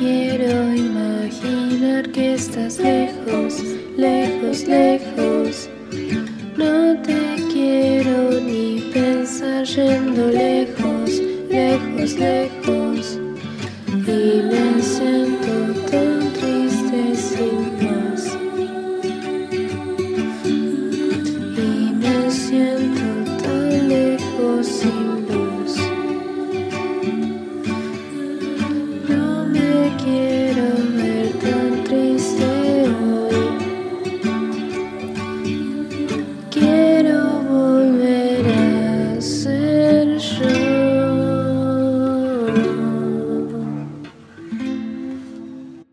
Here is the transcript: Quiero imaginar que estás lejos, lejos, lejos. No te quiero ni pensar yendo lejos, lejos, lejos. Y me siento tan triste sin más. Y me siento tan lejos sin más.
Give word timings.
Quiero 0.00 0.74
imaginar 0.74 2.10
que 2.10 2.32
estás 2.32 2.78
lejos, 2.78 3.62
lejos, 3.98 4.66
lejos. 4.66 5.68
No 6.56 6.96
te 7.02 7.36
quiero 7.52 8.40
ni 8.40 8.80
pensar 8.94 9.66
yendo 9.66 10.28
lejos, 10.28 11.20
lejos, 11.50 12.14
lejos. 12.14 13.18
Y 14.06 14.42
me 14.50 14.80
siento 14.80 15.54
tan 15.90 16.32
triste 16.32 17.14
sin 17.14 17.60
más. 17.84 18.38
Y 20.46 21.92
me 22.02 22.30
siento 22.30 23.04
tan 23.42 23.88
lejos 23.90 24.66
sin 24.66 25.04
más. 25.04 25.09